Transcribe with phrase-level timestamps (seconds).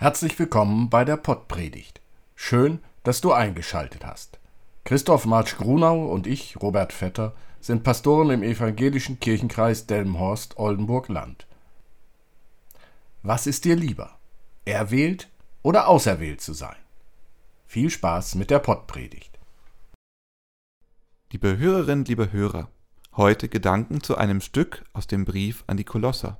[0.00, 2.00] Herzlich willkommen bei der Pottpredigt.
[2.34, 4.40] Schön, dass du eingeschaltet hast.
[4.84, 11.46] Christoph Marsch Grunau und ich, Robert Vetter, sind Pastoren im evangelischen Kirchenkreis Delmenhorst-Oldenburg-Land.
[13.22, 14.18] Was ist dir lieber?
[14.64, 15.28] Erwählt
[15.60, 16.78] oder auserwählt zu sein?
[17.66, 19.38] Viel Spaß mit der Pottpredigt.
[21.30, 22.70] Liebe Hörerinnen, liebe Hörer,
[23.18, 26.38] heute Gedanken zu einem Stück aus dem Brief an die Kolosser.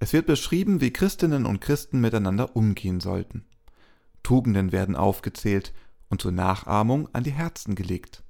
[0.00, 3.44] Es wird beschrieben, wie Christinnen und Christen miteinander umgehen sollten.
[4.22, 5.72] Tugenden werden aufgezählt
[6.08, 8.22] und zur Nachahmung an die Herzen gelegt.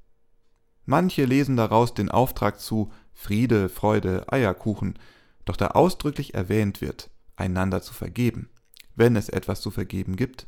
[0.86, 4.98] Manche lesen daraus den Auftrag zu Friede, Freude, Eierkuchen,
[5.44, 8.48] doch da ausdrücklich erwähnt wird, einander zu vergeben,
[8.94, 10.47] wenn es etwas zu vergeben gibt,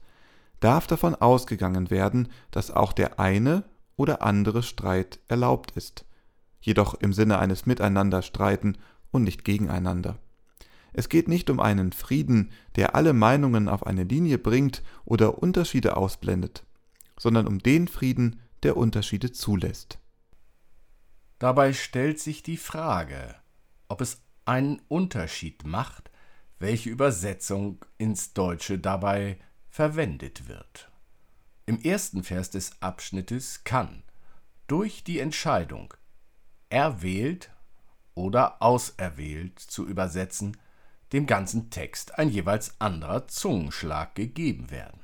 [0.61, 3.65] darf davon ausgegangen werden, dass auch der eine
[3.97, 6.07] oder andere Streit erlaubt ist,
[6.61, 8.79] jedoch im Sinne eines Miteinanderstreiten
[9.11, 10.19] und nicht gegeneinander.
[10.93, 15.97] Es geht nicht um einen Frieden, der alle Meinungen auf eine Linie bringt oder Unterschiede
[15.97, 16.65] ausblendet,
[17.19, 19.99] sondern um den Frieden, der Unterschiede zulässt.
[21.39, 23.35] Dabei stellt sich die Frage,
[23.89, 26.11] ob es einen Unterschied macht,
[26.59, 30.91] welche Übersetzung ins Deutsche dabei verwendet wird.
[31.65, 34.03] Im ersten Vers des Abschnittes kann
[34.67, 35.95] durch die Entscheidung
[36.69, 37.51] erwählt
[38.15, 40.57] oder auserwählt zu übersetzen
[41.13, 45.01] dem ganzen Text ein jeweils anderer Zungenschlag gegeben werden.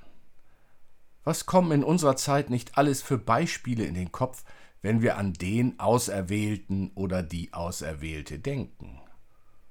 [1.25, 4.45] Was kommen in unserer Zeit nicht alles für Beispiele in den Kopf,
[4.83, 9.01] wenn wir an den Auserwählten oder die Auserwählte denken?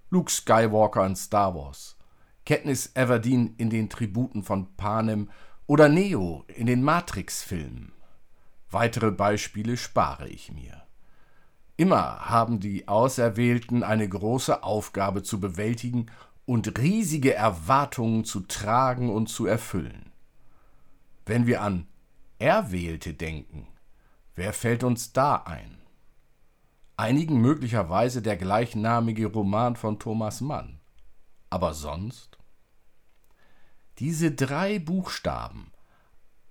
[0.10, 1.98] Luke Skywalker in Star Wars,
[2.46, 5.30] Katniss Everdeen in den Tributen von Panem
[5.66, 7.94] oder Neo in den Matrix-Filmen.
[8.70, 10.84] Weitere Beispiele spare ich mir.
[11.78, 16.08] Immer haben die Auserwählten eine große Aufgabe zu bewältigen
[16.46, 20.12] und riesige Erwartungen zu tragen und zu erfüllen.
[21.26, 21.88] Wenn wir an
[22.38, 23.68] Erwählte denken,
[24.36, 25.78] wer fällt uns da ein?
[26.98, 30.80] Einigen möglicherweise der gleichnamige Roman von Thomas Mann.
[31.50, 32.38] Aber sonst?
[34.00, 35.72] Diese drei Buchstaben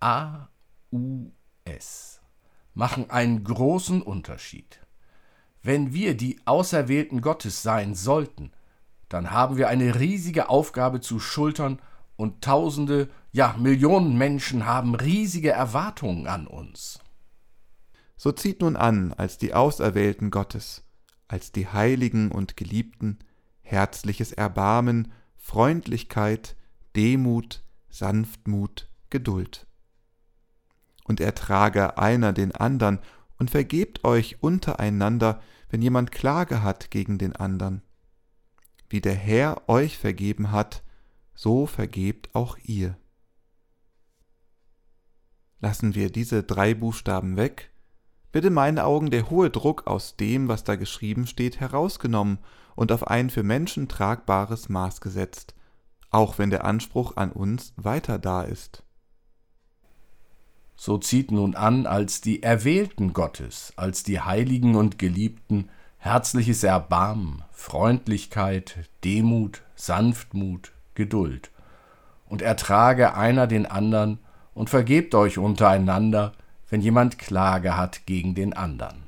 [0.00, 0.48] A,
[0.90, 1.30] U,
[1.64, 2.20] S
[2.74, 4.80] machen einen großen Unterschied.
[5.62, 8.52] Wenn wir die Auserwählten Gottes sein sollten,
[9.14, 11.78] dann haben wir eine riesige Aufgabe zu schultern
[12.16, 16.98] und Tausende, ja Millionen Menschen haben riesige Erwartungen an uns.
[18.16, 20.82] So zieht nun an als die Auserwählten Gottes,
[21.28, 23.20] als die Heiligen und Geliebten,
[23.62, 26.56] herzliches Erbarmen, Freundlichkeit,
[26.96, 29.68] Demut, Sanftmut, Geduld.
[31.04, 32.98] Und ertrage einer den andern
[33.38, 37.82] und vergebt euch untereinander, wenn jemand Klage hat gegen den andern.
[38.94, 40.84] Wie der Herr euch vergeben hat,
[41.34, 42.96] so vergebt auch ihr.
[45.58, 47.72] Lassen wir diese drei Buchstaben weg,
[48.30, 52.38] wird in meinen Augen der hohe Druck aus dem, was da geschrieben steht, herausgenommen
[52.76, 55.56] und auf ein für Menschen tragbares Maß gesetzt,
[56.10, 58.84] auch wenn der Anspruch an uns weiter da ist.
[60.76, 65.68] So zieht nun an als die Erwählten Gottes, als die Heiligen und Geliebten,
[66.04, 71.50] herzliches Erbarmen, Freundlichkeit, Demut, Sanftmut, Geduld.
[72.26, 74.18] Und ertrage einer den andern
[74.52, 76.32] und vergebt euch untereinander,
[76.68, 79.06] wenn jemand Klage hat gegen den andern.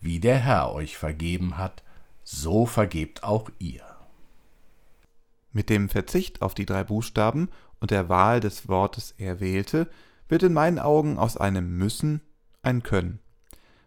[0.00, 1.82] Wie der Herr euch vergeben hat,
[2.22, 3.84] so vergebt auch ihr.
[5.52, 9.90] Mit dem Verzicht auf die drei Buchstaben und der Wahl des Wortes erwählte
[10.30, 12.22] wird in meinen Augen aus einem Müssen
[12.62, 13.20] ein Können.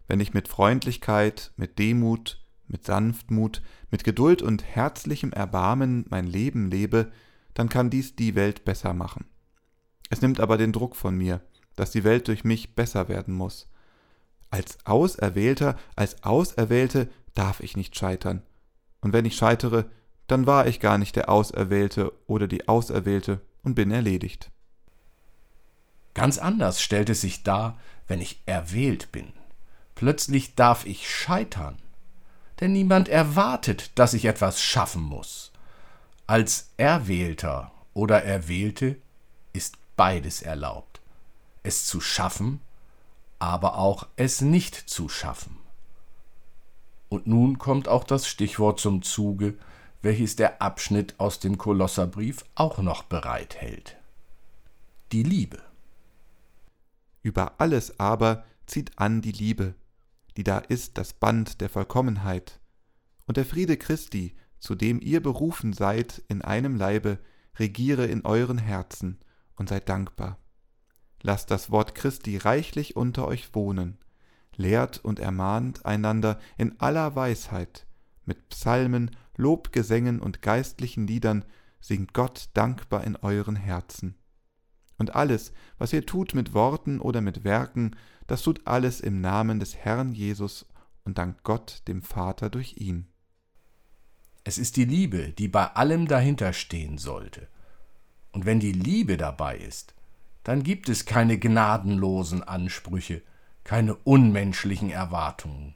[0.08, 6.70] Wenn ich mit Freundlichkeit, mit Demut, mit Sanftmut, mit Geduld und herzlichem Erbarmen mein Leben
[6.70, 7.12] lebe,
[7.54, 9.26] dann kann dies die Welt besser machen.
[10.10, 11.40] Es nimmt aber den Druck von mir,
[11.76, 13.68] dass die Welt durch mich besser werden muss.
[14.50, 18.42] Als Auserwählter, als Auserwählte darf ich nicht scheitern.
[19.00, 19.86] Und wenn ich scheitere,
[20.26, 24.50] dann war ich gar nicht der Auserwählte oder die Auserwählte und bin erledigt.
[26.14, 29.32] Ganz anders stellt es sich dar, wenn ich erwählt bin.
[29.98, 31.76] Plötzlich darf ich scheitern,
[32.60, 35.50] denn niemand erwartet, dass ich etwas schaffen muss.
[36.28, 38.94] Als Erwählter oder Erwählte
[39.52, 41.00] ist beides erlaubt,
[41.64, 42.60] es zu schaffen,
[43.40, 45.58] aber auch es nicht zu schaffen.
[47.08, 49.58] Und nun kommt auch das Stichwort zum Zuge,
[50.00, 53.96] welches der Abschnitt aus dem Kolosserbrief auch noch bereithält.
[55.10, 55.60] Die Liebe.
[57.24, 59.74] Über alles aber zieht an die Liebe,
[60.38, 62.60] die da ist das Band der Vollkommenheit.
[63.26, 67.18] Und der Friede Christi, zu dem ihr berufen seid in einem Leibe,
[67.58, 69.18] regiere in euren Herzen
[69.56, 70.38] und seid dankbar.
[71.22, 73.98] Lasst das Wort Christi reichlich unter euch wohnen,
[74.54, 77.88] lehrt und ermahnt einander in aller Weisheit,
[78.24, 81.44] mit Psalmen, Lobgesängen und geistlichen Liedern
[81.80, 84.14] singt Gott dankbar in euren Herzen.
[84.98, 87.96] Und alles, was ihr tut mit Worten oder mit Werken,
[88.28, 90.66] das tut alles im Namen des Herrn Jesus
[91.04, 93.08] und dankt Gott dem Vater durch ihn.
[94.44, 97.48] Es ist die Liebe, die bei allem dahinter stehen sollte.
[98.30, 99.94] Und wenn die Liebe dabei ist,
[100.44, 103.22] dann gibt es keine gnadenlosen Ansprüche,
[103.64, 105.74] keine unmenschlichen Erwartungen.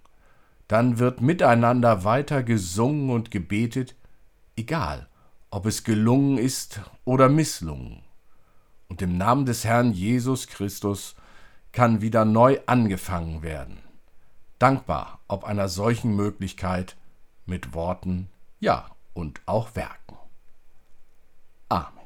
[0.69, 3.95] Dann wird miteinander weiter gesungen und gebetet,
[4.57, 5.09] egal,
[5.51, 8.03] ob es gelungen ist oder misslungen.
[8.89, 11.15] Und im Namen des Herrn Jesus Christus
[11.73, 13.79] kann wieder neu angefangen werden.
[14.59, 16.97] Dankbar ob einer solchen Möglichkeit
[17.47, 18.29] mit Worten,
[18.61, 20.17] ja und auch Werken.
[21.69, 22.05] Amen.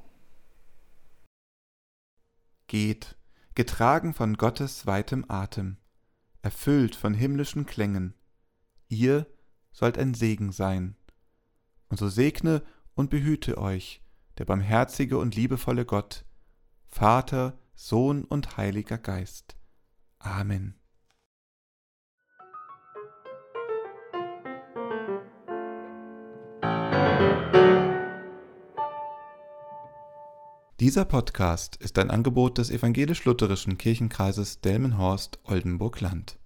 [2.68, 3.16] Geht,
[3.54, 5.76] getragen von Gottes weitem Atem,
[6.42, 8.14] erfüllt von himmlischen Klängen.
[8.88, 9.26] Ihr
[9.72, 10.96] sollt ein Segen sein.
[11.88, 12.62] Und so segne
[12.94, 14.00] und behüte euch
[14.38, 16.24] der barmherzige und liebevolle Gott,
[16.88, 19.54] Vater, Sohn und Heiliger Geist.
[20.18, 20.80] Amen.
[30.80, 36.38] Dieser Podcast ist ein Angebot des evangelisch-lutherischen Kirchenkreises Delmenhorst-Oldenburg-Land.